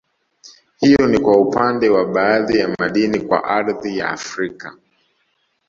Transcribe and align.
Hiyo 0.77 1.07
ni 1.07 1.19
kwa 1.19 1.37
upande 1.37 1.89
wa 1.89 2.05
baadhi 2.05 2.59
ya 2.59 2.75
madini 2.79 3.19
kwa 3.19 3.43
ardhi 3.43 3.97
ya 3.97 4.09
Afrika 4.09 4.77